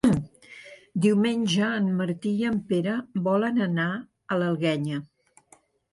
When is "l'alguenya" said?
4.45-5.03